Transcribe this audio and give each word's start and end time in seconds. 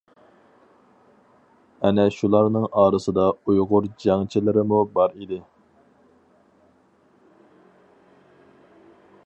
ئەنە 1.89 2.05
شۇلارنىڭ 2.15 2.65
ئارىسىدا 2.83 3.27
ئۇيغۇر 3.51 3.89
جەڭچىلىرىمۇ 4.05 4.79
بار 4.95 5.15
ئىدى. 5.17 5.39